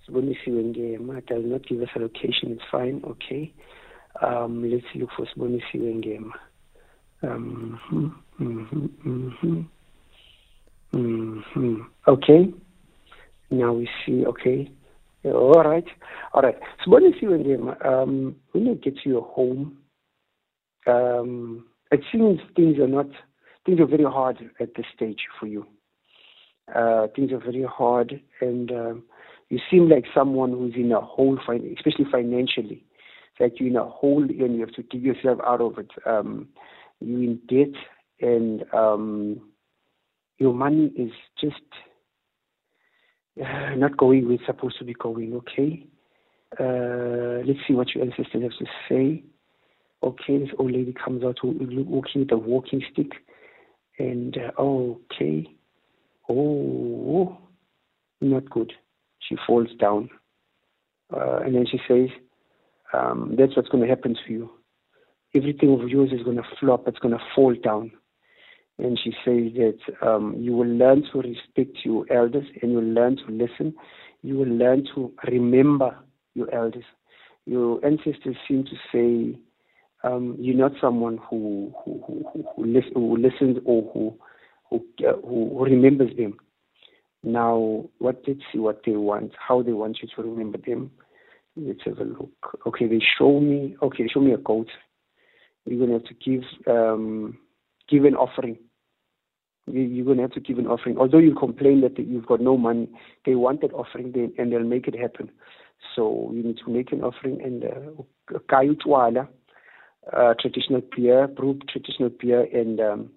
Swanisi 0.08 0.48
Wengema 0.48 1.24
does 1.26 1.44
not 1.44 1.66
give 1.66 1.80
us 1.80 1.88
a 1.96 1.98
location, 2.00 2.52
it's 2.52 2.62
fine, 2.70 3.02
okay. 3.04 3.52
Um, 4.20 4.70
let's 4.70 4.84
look 4.94 5.10
for 5.16 5.26
Swanisi 5.34 5.76
Wengema. 5.76 6.32
Um, 7.22 7.80
mm-hmm, 8.38 9.08
mm-hmm, 9.08 9.62
mm-hmm. 10.94 11.80
Okay. 12.06 12.52
Now 13.50 13.72
we 13.72 13.88
see, 14.04 14.24
okay, 14.26 14.70
all 15.24 15.62
right, 15.62 15.84
all 16.32 16.42
right. 16.42 16.56
So 16.84 16.90
when 16.90 17.04
you 17.04 17.12
see 17.18 17.26
when, 17.26 17.74
um, 17.84 18.36
when 18.52 18.66
you 18.66 18.74
get 18.74 18.96
to 18.98 19.08
your 19.08 19.22
home, 19.22 19.78
um, 20.86 21.66
it 21.90 22.00
seems 22.12 22.40
things 22.56 22.78
are 22.78 22.88
not, 22.88 23.06
things 23.64 23.80
are 23.80 23.86
very 23.86 24.04
hard 24.04 24.38
at 24.60 24.74
this 24.76 24.86
stage 24.94 25.20
for 25.38 25.46
you. 25.46 25.66
Uh, 26.74 27.06
things 27.14 27.32
are 27.32 27.38
very 27.38 27.64
hard, 27.64 28.20
and 28.40 28.70
um, 28.70 29.02
you 29.50 29.58
seem 29.70 29.88
like 29.88 30.04
someone 30.14 30.50
who's 30.50 30.74
in 30.74 30.92
a 30.92 31.00
hole, 31.00 31.38
especially 31.38 32.06
financially. 32.10 32.84
It's 33.32 33.40
like 33.40 33.60
you're 33.60 33.68
in 33.68 33.76
a 33.76 33.84
hole 33.84 34.22
and 34.22 34.54
you 34.54 34.60
have 34.60 34.74
to 34.74 34.82
dig 34.82 35.02
yourself 35.02 35.38
out 35.46 35.60
of 35.60 35.78
it. 35.78 35.90
Um, 36.06 36.48
you're 37.00 37.22
in 37.22 37.40
debt, 37.48 37.80
and 38.20 38.64
um, 38.72 39.40
your 40.38 40.54
money 40.54 40.92
is 40.96 41.12
just 41.40 41.62
uh, 43.42 43.74
not 43.76 43.96
going 43.96 44.26
where 44.26 44.34
it's 44.34 44.46
supposed 44.46 44.78
to 44.78 44.84
be 44.84 44.94
going, 44.94 45.34
okay? 45.34 45.86
Uh, 46.58 47.42
let's 47.46 47.58
see 47.66 47.74
what 47.74 47.94
your 47.94 48.04
ancestors 48.04 48.42
have 48.42 48.58
to 48.58 48.66
say. 48.88 49.24
Okay, 50.02 50.38
this 50.38 50.50
old 50.58 50.72
lady 50.72 50.92
comes 50.92 51.24
out 51.24 51.38
walking 51.42 52.20
with 52.20 52.32
a 52.32 52.36
walking 52.36 52.82
stick. 52.92 53.12
And, 53.98 54.36
uh, 54.36 54.60
okay. 54.60 55.46
Oh, 56.28 57.38
not 58.20 58.48
good. 58.50 58.72
She 59.20 59.36
falls 59.46 59.68
down. 59.78 60.10
Uh, 61.12 61.38
and 61.38 61.54
then 61.54 61.66
she 61.66 61.80
says, 61.88 62.08
um, 62.92 63.34
that's 63.38 63.56
what's 63.56 63.68
going 63.68 63.82
to 63.82 63.88
happen 63.88 64.14
to 64.26 64.32
you. 64.32 64.50
Everything 65.34 65.80
of 65.80 65.88
yours 65.88 66.10
is 66.12 66.22
going 66.22 66.36
to 66.36 66.44
flop. 66.60 66.86
It's 66.86 66.98
going 66.98 67.16
to 67.16 67.24
fall 67.34 67.54
down 67.54 67.92
and 68.78 68.98
she 69.02 69.10
says 69.24 69.52
that 69.54 70.06
um, 70.06 70.34
you 70.38 70.52
will 70.52 70.66
learn 70.66 71.04
to 71.12 71.20
respect 71.20 71.78
your 71.84 72.04
elders 72.10 72.46
and 72.60 72.72
you 72.72 72.78
will 72.78 72.84
learn 72.92 73.16
to 73.16 73.26
listen. 73.30 73.74
You 74.22 74.38
will 74.38 74.48
learn 74.48 74.86
to 74.94 75.12
remember 75.30 75.96
your 76.34 76.52
elders. 76.52 76.84
Your 77.46 77.84
ancestors 77.84 78.36
seem 78.48 78.64
to 78.64 78.76
say 78.92 79.38
um, 80.02 80.36
you're 80.38 80.56
not 80.56 80.72
someone 80.80 81.18
who 81.30 81.72
who, 81.84 82.02
who, 82.06 82.44
who, 82.56 82.82
who 82.94 83.16
listens 83.16 83.58
or 83.64 83.90
who 83.92 84.18
who, 84.70 84.84
uh, 85.06 85.16
who 85.26 85.64
remembers 85.64 86.10
them. 86.16 86.36
Now, 87.22 87.84
what 87.98 88.22
let's 88.26 88.40
see 88.52 88.58
what 88.58 88.82
they 88.84 88.96
want, 88.96 89.32
how 89.38 89.62
they 89.62 89.72
want 89.72 89.98
you 90.02 90.08
to 90.16 90.28
remember 90.28 90.58
them. 90.58 90.90
Let's 91.56 91.80
have 91.84 91.98
a 91.98 92.04
look. 92.04 92.60
Okay, 92.66 92.86
they 92.86 93.00
show 93.18 93.40
me. 93.40 93.76
Okay, 93.82 94.08
show 94.12 94.20
me 94.20 94.32
a 94.32 94.38
goat. 94.38 94.68
You're 95.64 95.86
gonna 95.86 95.98
have 95.98 96.04
to 96.04 96.14
give 96.14 96.42
um, 96.66 97.38
give 97.88 98.04
an 98.04 98.14
offering. 98.14 98.58
You're 99.66 100.04
going 100.04 100.18
to 100.18 100.22
have 100.24 100.32
to 100.32 100.40
give 100.40 100.58
an 100.58 100.66
offering. 100.66 100.98
Although 100.98 101.18
you 101.18 101.34
complain 101.34 101.80
that 101.80 101.98
you've 101.98 102.26
got 102.26 102.40
no 102.40 102.56
money, 102.56 102.88
they 103.24 103.34
want 103.34 103.62
that 103.62 103.72
offering 103.72 104.12
and 104.36 104.52
they'll 104.52 104.60
make 104.60 104.86
it 104.86 104.98
happen. 104.98 105.30
So 105.96 106.30
you 106.34 106.42
need 106.42 106.58
to 106.64 106.70
make 106.70 106.92
an 106.92 107.02
offering 107.02 107.40
and 107.42 107.64
uh, 107.64 108.36
uh, 110.12 110.34
traditional 110.40 110.82
beer, 110.94 111.26
brew 111.26 111.58
traditional 111.68 112.10
beer, 112.10 112.46
and 112.52 112.80
um, 112.80 113.10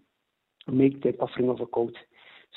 make 0.72 1.04
that 1.04 1.20
offering 1.20 1.50
of 1.50 1.60
a 1.60 1.66
goat 1.66 1.96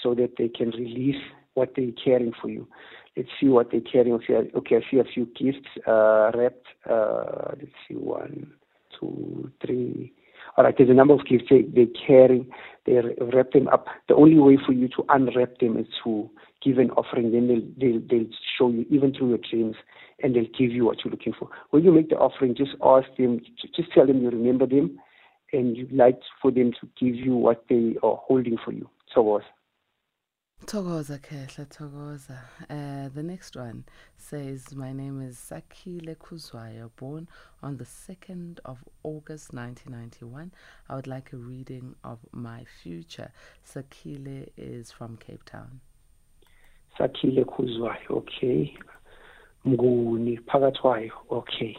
so 0.02 0.14
that 0.14 0.34
they 0.38 0.48
can 0.48 0.70
release 0.70 1.20
what 1.54 1.72
they're 1.76 1.90
carrying 2.04 2.32
for 2.40 2.48
you. 2.48 2.68
Let's 3.16 3.28
see 3.40 3.48
what 3.48 3.70
they're 3.70 3.80
carrying. 3.80 4.14
Okay, 4.14 4.76
I 4.76 4.90
see 4.90 4.98
a 4.98 5.04
few 5.04 5.26
gifts 5.26 5.66
uh, 5.86 6.30
wrapped. 6.34 6.66
Uh, 6.88 7.54
let's 7.58 7.72
see, 7.88 7.94
one, 7.94 8.52
two, 8.98 9.50
three, 9.64 10.12
All 10.56 10.64
right, 10.64 10.74
there's 10.76 10.90
a 10.90 10.94
number 10.94 11.14
of 11.14 11.26
gifts 11.26 11.44
they, 11.48 11.62
they 11.62 11.86
carry, 11.86 12.46
they 12.86 13.00
wrap 13.32 13.52
them 13.52 13.68
up. 13.68 13.86
The 14.08 14.14
only 14.14 14.38
way 14.38 14.58
for 14.64 14.72
you 14.72 14.88
to 14.88 15.04
unwrap 15.08 15.58
them 15.58 15.76
is 15.76 15.86
to 16.04 16.28
give 16.62 16.78
an 16.78 16.90
offering. 16.92 17.32
Then 17.32 17.48
they'll, 17.48 17.62
they'll, 17.78 18.00
they'll 18.08 18.30
show 18.58 18.68
you, 18.68 18.84
even 18.90 19.14
through 19.14 19.30
your 19.30 19.38
dreams, 19.38 19.76
and 20.22 20.34
they'll 20.34 20.44
give 20.58 20.72
you 20.72 20.84
what 20.84 21.04
you're 21.04 21.12
looking 21.12 21.32
for. 21.38 21.48
When 21.70 21.84
you 21.84 21.92
make 21.92 22.10
the 22.10 22.16
offering, 22.16 22.54
just 22.56 22.72
ask 22.82 23.06
them, 23.16 23.40
just 23.74 23.92
tell 23.92 24.06
them 24.06 24.22
you 24.22 24.30
remember 24.30 24.66
them, 24.66 24.98
and 25.52 25.76
you'd 25.76 25.92
like 25.92 26.20
for 26.40 26.50
them 26.50 26.72
to 26.80 26.88
give 26.98 27.14
you 27.14 27.34
what 27.34 27.64
they 27.68 27.96
are 28.02 28.16
holding 28.16 28.56
for 28.62 28.72
you. 28.72 28.88
So 29.14 29.22
what? 29.22 29.42
Togoza 30.66 31.18
Kehla 31.18 31.66
Togoza. 31.66 32.38
Uh, 32.68 33.08
the 33.12 33.22
next 33.22 33.56
one 33.56 33.84
says, 34.16 34.74
My 34.74 34.92
name 34.92 35.20
is 35.20 35.36
Sakile 35.36 36.16
Kuzwayo, 36.16 36.90
born 36.96 37.26
on 37.62 37.76
the 37.78 37.84
2nd 37.84 38.58
of 38.64 38.78
August 39.02 39.52
1991. 39.52 40.52
I 40.88 40.94
would 40.94 41.06
like 41.08 41.32
a 41.32 41.36
reading 41.38 41.96
of 42.04 42.18
my 42.30 42.64
future. 42.82 43.32
Sakile 43.66 44.48
is 44.56 44.92
from 44.92 45.16
Cape 45.16 45.44
Town. 45.44 45.80
Sakile 46.98 47.44
Kuzwayo, 47.44 48.10
okay. 48.10 48.76
Mguni, 49.66 50.38
Pagatwayo, 50.44 51.10
okay. 51.32 51.76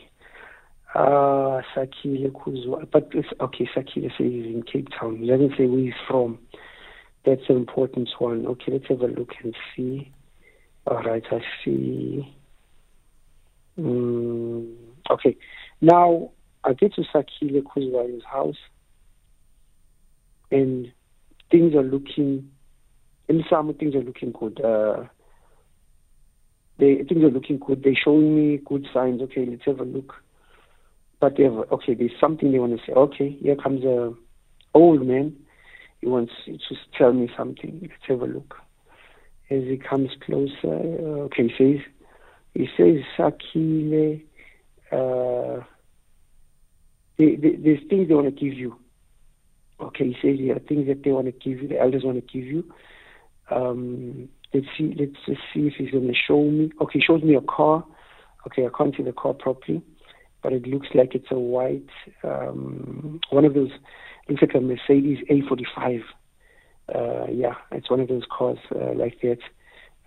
Uh, 0.93 1.61
Sakile 1.73 2.29
Kuzwayo, 2.31 2.89
but 2.91 3.09
okay, 3.39 3.69
Sakile 3.73 4.09
says 4.17 4.31
he's 4.31 4.45
in 4.45 4.63
Cape 4.63 4.89
Town. 4.99 5.17
He 5.17 5.27
doesn't 5.27 5.53
say 5.57 5.67
where 5.67 5.79
he's 5.79 5.93
from. 6.09 6.39
That's 7.25 7.41
an 7.49 7.57
important 7.57 8.09
one. 8.17 8.47
Okay, 8.47 8.71
let's 8.71 8.87
have 8.89 9.01
a 9.01 9.07
look 9.07 9.33
and 9.43 9.55
see. 9.75 10.11
All 10.87 11.03
right, 11.03 11.23
I 11.29 11.41
see. 11.63 12.35
Mm, 13.79 14.75
okay, 15.09 15.37
now 15.81 16.31
I 16.63 16.73
get 16.73 16.93
to 16.95 17.01
Sakile 17.01 17.61
Kuzwayo's 17.61 18.23
house, 18.23 18.57
and 20.49 20.91
things 21.51 21.75
are 21.75 21.83
looking. 21.83 22.49
In 23.29 23.43
some 23.49 23.73
things 23.75 23.95
are 23.95 24.01
looking 24.01 24.31
good. 24.31 24.59
Uh, 24.59 25.03
they 26.79 27.03
things 27.07 27.23
are 27.23 27.29
looking 27.29 27.59
good. 27.59 27.83
They're 27.83 27.93
showing 27.95 28.35
me 28.35 28.57
good 28.65 28.87
signs. 28.91 29.21
Okay, 29.21 29.45
let's 29.45 29.65
have 29.65 29.79
a 29.79 29.83
look. 29.83 30.15
But 31.19 31.37
they 31.37 31.43
have 31.43 31.53
okay. 31.71 31.93
There's 31.93 32.11
something 32.19 32.51
they 32.51 32.59
want 32.59 32.77
to 32.77 32.85
say. 32.85 32.93
Okay, 32.93 33.37
here 33.41 33.55
comes 33.55 33.83
a 33.85 34.11
old 34.73 35.05
man 35.05 35.35
he 36.01 36.07
wants 36.07 36.33
to 36.45 36.53
just 36.53 36.91
tell 36.97 37.13
me 37.13 37.29
something. 37.37 37.79
Let's 37.81 37.93
have 38.07 38.21
a 38.21 38.25
look. 38.25 38.55
As 39.49 39.63
he 39.63 39.77
comes 39.77 40.09
closer, 40.25 40.51
uh, 40.63 41.27
okay, 41.27 41.47
he 41.47 41.53
says, 41.57 41.85
he 42.53 42.67
says, 42.75 43.03
Sakile, 43.17 44.21
uh, 44.91 45.63
there's 47.17 47.79
things 47.89 48.07
they 48.07 48.13
want 48.13 48.25
to 48.25 48.31
give 48.31 48.57
you. 48.57 48.75
Okay, 49.79 50.05
he 50.05 50.15
says 50.21 50.39
there 50.39 50.55
are 50.55 50.59
things 50.59 50.87
that 50.87 51.03
they 51.03 51.11
want 51.11 51.27
to 51.27 51.31
give 51.31 51.61
you, 51.61 51.67
the 51.67 51.79
elders 51.79 52.03
want 52.03 52.17
to 52.17 52.33
give 52.33 52.47
you. 52.47 52.63
Um, 53.49 54.29
let's 54.53 54.67
see, 54.77 54.95
let's 54.97 55.17
just 55.25 55.41
see 55.53 55.67
if 55.67 55.73
he's 55.77 55.91
going 55.91 56.07
to 56.07 56.13
show 56.13 56.43
me. 56.43 56.71
Okay, 56.81 56.99
he 56.99 57.05
shows 57.05 57.21
me 57.21 57.35
a 57.35 57.41
car. 57.41 57.83
Okay, 58.47 58.65
I 58.65 58.69
can't 58.75 58.95
see 58.95 59.03
the 59.03 59.11
car 59.11 59.33
properly, 59.33 59.83
but 60.41 60.53
it 60.53 60.65
looks 60.65 60.87
like 60.95 61.13
it's 61.13 61.31
a 61.31 61.37
white, 61.37 61.89
um, 62.23 63.19
one 63.29 63.45
of 63.45 63.53
those 63.53 63.71
looks 64.29 64.41
like 64.41 64.55
a 64.55 64.61
Mercedes 64.61 65.19
A45. 65.29 66.03
Uh, 66.93 67.27
yeah, 67.31 67.53
it's 67.71 67.89
one 67.89 67.99
of 67.99 68.07
those 68.07 68.23
cars 68.29 68.57
uh, 68.75 68.93
like 68.93 69.19
that. 69.21 69.37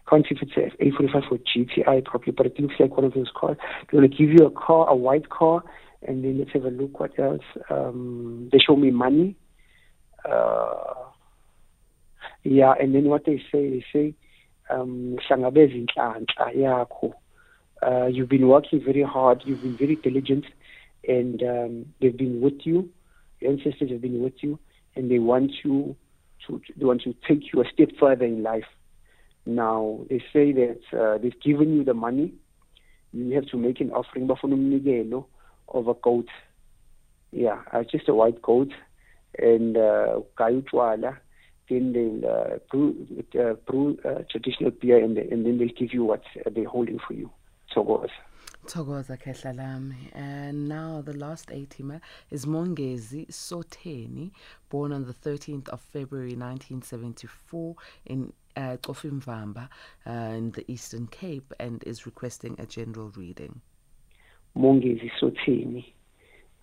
I 0.06 0.10
can't 0.10 0.26
see 0.28 0.34
if 0.34 0.42
it's 0.42 0.56
a 0.56 0.82
A45 0.84 1.32
or 1.32 1.38
GTI 1.38 2.04
properly, 2.04 2.32
but 2.36 2.46
it 2.46 2.58
looks 2.60 2.74
like 2.78 2.96
one 2.96 3.06
of 3.06 3.14
those 3.14 3.30
cars. 3.34 3.56
They're 3.90 4.00
going 4.00 4.10
to 4.10 4.16
give 4.16 4.30
you 4.30 4.46
a 4.46 4.50
car, 4.50 4.88
a 4.88 4.94
white 4.94 5.30
car, 5.30 5.62
and 6.06 6.24
then 6.24 6.38
let's 6.38 6.52
have 6.52 6.64
a 6.64 6.68
look 6.68 7.00
what 7.00 7.18
else. 7.18 7.42
Um, 7.70 8.50
they 8.52 8.58
show 8.58 8.76
me 8.76 8.90
money. 8.90 9.36
Uh, 10.28 10.94
yeah, 12.42 12.74
and 12.78 12.94
then 12.94 13.04
what 13.04 13.24
they 13.24 13.38
say, 13.50 13.70
they 13.70 13.84
say, 13.92 14.14
um, 14.70 15.16
uh, 17.82 18.06
you've 18.06 18.28
been 18.28 18.48
working 18.48 18.82
very 18.84 19.02
hard, 19.02 19.42
you've 19.44 19.62
been 19.62 19.76
very 19.76 19.96
diligent, 19.96 20.44
and 21.06 21.42
um, 21.42 21.86
they've 22.00 22.16
been 22.16 22.40
with 22.40 22.60
you 22.64 22.88
ancestors 23.46 23.90
have 23.90 24.00
been 24.00 24.22
with 24.22 24.34
you, 24.42 24.58
and 24.96 25.10
they 25.10 25.18
want 25.18 25.52
you 25.64 25.96
to, 26.46 26.60
they 26.76 26.84
want 26.84 27.02
to 27.02 27.14
take 27.26 27.52
you 27.52 27.62
a 27.62 27.64
step 27.72 27.90
further 27.98 28.24
in 28.24 28.42
life. 28.42 28.64
Now 29.46 30.00
they 30.08 30.20
say 30.32 30.52
that 30.52 30.80
uh, 30.98 31.18
they've 31.18 31.40
given 31.40 31.74
you 31.74 31.84
the 31.84 31.94
money. 31.94 32.34
You 33.12 33.34
have 33.34 33.46
to 33.46 33.56
make 33.56 33.80
an 33.80 33.92
offering 33.92 34.26
of 35.68 35.88
a 35.88 35.94
goat. 35.94 36.28
Yeah, 37.30 37.62
uh, 37.72 37.82
just 37.82 38.08
a 38.08 38.14
white 38.14 38.40
goat, 38.42 38.72
and 39.38 39.76
uh, 39.76 40.20
then 41.68 41.92
they'll 41.92 42.30
uh, 42.30 42.58
brew, 42.70 43.06
uh, 43.38 43.54
brew 43.66 43.98
uh, 44.04 44.22
traditional 44.30 44.70
beer, 44.70 45.02
and, 45.02 45.16
and 45.18 45.46
then 45.46 45.58
they'll 45.58 45.68
give 45.68 45.92
you 45.92 46.04
what 46.04 46.22
they're 46.54 46.68
holding 46.68 46.98
for 47.06 47.14
you. 47.14 47.30
So 47.72 47.82
go 47.82 47.96
Thokoza 48.66 49.20
Kehlalami. 49.20 50.10
And 50.12 50.68
now 50.68 51.02
the 51.04 51.12
last 51.16 51.50
A-teamer 51.50 52.00
is 52.30 52.46
Mongezi 52.46 53.28
Soteni, 53.28 54.30
born 54.68 54.92
on 54.92 55.04
the 55.04 55.14
13th 55.14 55.68
of 55.68 55.80
February 55.80 56.36
1974 56.36 57.76
in 58.06 58.32
uh, 58.56 58.76
Cofimvaba 58.82 59.68
uh, 60.06 60.10
in 60.10 60.50
the 60.52 60.64
Eastern 60.70 61.06
Cape 61.06 61.52
and 61.60 61.82
is 61.84 62.06
requesting 62.06 62.56
a 62.58 62.66
general 62.66 63.12
reading. 63.16 63.60
Mongezi 64.56 65.10
Soteni 65.20 65.92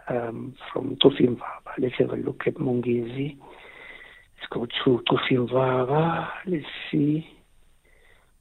um, 0.08 0.56
from 0.72 0.96
Cofimvaba. 0.98 1.74
Let's 1.78 1.96
have 2.00 2.12
a 2.12 2.16
look 2.16 2.44
at 2.48 2.56
Mongezi. 2.56 3.38
Let's 3.38 4.50
go 4.50 4.66
to 4.66 5.04
Cofimvaba. 5.10 6.30
Let's 6.48 6.66
see. 6.92 7.28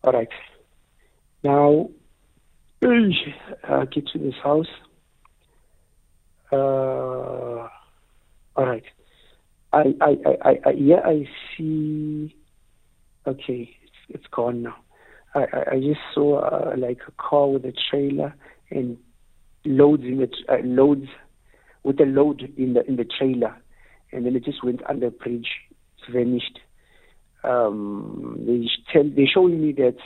All 0.03 0.13
right. 0.13 0.29
Now, 1.43 1.91
uh, 2.83 3.85
get 3.87 4.07
to 4.09 4.19
this 4.19 4.35
house. 4.43 4.67
Uh, 6.53 6.57
all 6.57 7.69
right. 8.57 8.85
I, 9.73 9.95
I, 10.01 10.17
I, 10.43 10.59
I, 10.67 10.71
yeah, 10.77 11.01
I 11.05 11.29
see. 11.57 12.35
Okay, 13.27 13.71
it's, 13.83 13.93
it's 14.09 14.27
gone 14.33 14.63
now. 14.63 14.77
I, 15.35 15.41
I, 15.41 15.71
I 15.73 15.81
just 15.81 16.01
saw 16.15 16.41
uh, 16.41 16.75
like 16.77 17.01
a 17.07 17.13
car 17.13 17.49
with 17.49 17.65
a 17.65 17.73
trailer 17.91 18.35
and 18.71 18.97
loads 19.65 20.03
in 20.03 20.21
it, 20.21 20.35
uh, 20.49 20.57
loads 20.65 21.07
with 21.83 22.01
a 22.01 22.05
load 22.05 22.53
in 22.57 22.75
the 22.75 22.85
in 22.87 22.97
the 22.97 23.05
trailer, 23.05 23.57
and 24.11 24.27
then 24.27 24.35
it 24.35 24.45
just 24.45 24.65
went 24.65 24.81
under 24.89 25.07
a 25.07 25.11
bridge. 25.11 25.49
It's 25.99 26.13
vanished. 26.13 26.59
Um, 27.45 28.43
they 28.47 28.69
tell 28.93 29.05
they 29.05 29.27
showing 29.33 29.63
me 29.63 29.73
that 29.73 29.97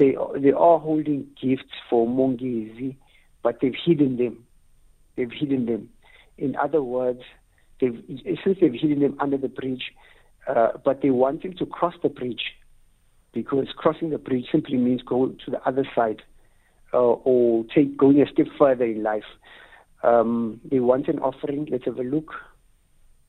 they 0.00 0.16
they 0.40 0.50
are 0.50 0.78
holding 0.78 1.26
gifts 1.40 1.74
for 1.88 2.08
Mongezi, 2.08 2.96
but 3.42 3.58
they've 3.60 3.76
hidden 3.84 4.16
them. 4.16 4.44
They've 5.14 5.30
hidden 5.30 5.66
them. 5.66 5.90
In 6.38 6.56
other 6.56 6.82
words, 6.82 7.20
they've 7.80 8.02
since 8.42 8.58
they've 8.60 8.72
hidden 8.72 9.00
them 9.00 9.16
under 9.20 9.36
the 9.36 9.48
bridge, 9.48 9.92
uh, 10.48 10.68
but 10.82 11.02
they 11.02 11.10
want 11.10 11.44
him 11.44 11.54
to 11.58 11.66
cross 11.66 11.94
the 12.02 12.08
bridge 12.08 12.54
because 13.32 13.68
crossing 13.76 14.08
the 14.10 14.18
bridge 14.18 14.46
simply 14.50 14.78
means 14.78 15.02
going 15.02 15.38
to 15.44 15.50
the 15.50 15.62
other 15.68 15.86
side 15.94 16.22
uh, 16.94 16.96
or 16.96 17.64
take 17.74 17.96
going 17.98 18.20
a 18.22 18.26
step 18.32 18.46
further 18.58 18.86
in 18.86 19.02
life. 19.02 19.28
Um, 20.02 20.62
they 20.64 20.80
want 20.80 21.08
an 21.08 21.18
offering. 21.18 21.68
Let's 21.70 21.84
have 21.84 21.98
a 21.98 22.02
look. 22.02 22.32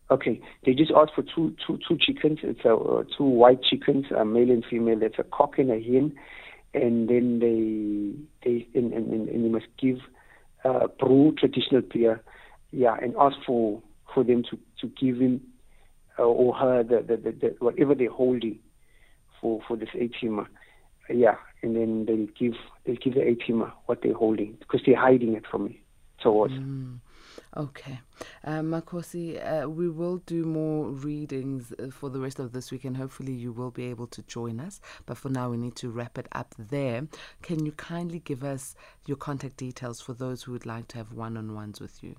Okay, 0.09 0.41
they 0.65 0.73
just 0.73 0.91
asked 0.95 1.13
for 1.15 1.23
two 1.23 1.53
two 1.67 1.79
two 1.85 1.97
chickens. 1.99 2.39
It's 2.43 2.63
a 2.63 2.75
uh, 2.75 3.03
two 3.17 3.25
white 3.25 3.61
chickens, 3.61 4.05
a 4.17 4.23
male 4.23 4.51
and 4.51 4.63
female. 4.69 4.99
That's 4.99 5.19
a 5.19 5.23
cock 5.23 5.57
and 5.57 5.69
a 5.69 5.81
hen, 5.81 6.13
and 6.73 7.09
then 7.09 7.39
they 7.39 8.13
they 8.43 8.67
and, 8.73 8.93
and, 8.93 9.11
and 9.11 9.29
and 9.29 9.43
you 9.43 9.49
must 9.49 9.67
give 9.77 9.99
uh, 10.63 10.87
brew 10.99 11.33
traditional 11.37 11.81
beer, 11.81 12.21
yeah, 12.71 12.95
and 13.01 13.15
ask 13.19 13.37
for 13.45 13.81
for 14.13 14.23
them 14.23 14.43
to 14.49 14.57
to 14.79 14.87
give 14.99 15.19
him 15.19 15.41
uh, 16.19 16.23
or 16.23 16.53
her 16.55 16.83
the, 16.83 17.01
the, 17.01 17.17
the, 17.17 17.31
the 17.31 17.55
whatever 17.59 17.95
they're 17.95 18.09
holding 18.09 18.59
for 19.39 19.61
for 19.67 19.75
this 19.77 19.89
A-teamer, 19.95 20.47
yeah, 21.09 21.35
and 21.61 21.75
then 21.75 22.05
they'll 22.05 22.27
give 22.37 22.59
they'll 22.85 22.95
give 22.95 23.15
the 23.15 23.21
A-teamer 23.21 23.71
what 23.85 24.01
they're 24.01 24.13
holding 24.13 24.57
because 24.59 24.81
they're 24.85 24.99
hiding 24.99 25.33
it 25.33 25.45
from 25.49 25.65
me. 25.65 25.81
So? 26.21 26.47
Mm. 26.49 26.99
Okay. 27.55 27.99
Um, 28.43 28.71
Makosi, 28.71 29.39
uh, 29.39 29.69
we 29.69 29.89
will 29.89 30.17
do 30.19 30.43
more 30.43 30.89
readings 30.89 31.73
uh, 31.79 31.89
for 31.91 32.09
the 32.09 32.19
rest 32.19 32.39
of 32.39 32.51
this 32.51 32.71
week 32.71 32.85
and 32.85 32.97
hopefully 32.97 33.33
you 33.33 33.51
will 33.51 33.71
be 33.71 33.85
able 33.85 34.07
to 34.07 34.21
join 34.23 34.59
us. 34.59 34.79
But 35.05 35.17
for 35.17 35.29
now, 35.29 35.49
we 35.49 35.57
need 35.57 35.75
to 35.77 35.89
wrap 35.89 36.17
it 36.17 36.27
up 36.31 36.55
there. 36.57 37.07
Can 37.41 37.65
you 37.65 37.71
kindly 37.73 38.19
give 38.19 38.43
us 38.43 38.75
your 39.05 39.17
contact 39.17 39.57
details 39.57 40.01
for 40.01 40.13
those 40.13 40.43
who 40.43 40.51
would 40.53 40.65
like 40.65 40.87
to 40.89 40.97
have 40.97 41.11
one 41.13 41.37
on 41.37 41.53
ones 41.53 41.81
with 41.81 42.03
you? 42.03 42.15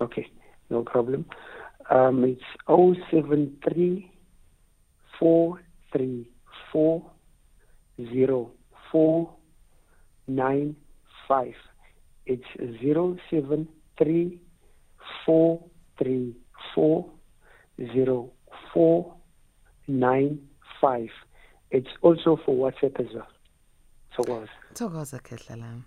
Okay, 0.00 0.30
no 0.70 0.82
problem. 0.82 1.26
Um, 1.90 2.24
it's 2.24 2.42
073 2.66 4.10
434 5.18 7.10
It's 12.24 12.44
073 12.56 13.81
four 15.24 15.64
three 15.98 16.36
four 16.74 17.10
zero 17.92 18.30
four 18.72 19.14
nine 19.88 20.38
five. 20.80 21.10
It's 21.70 21.88
also 22.02 22.38
for 22.44 22.54
WhatsApp 22.54 23.00
as 23.00 23.14
well. 23.14 23.28
So 24.16 24.46
thokoza 24.74 25.20
khehla 25.20 25.56
lami 25.56 25.82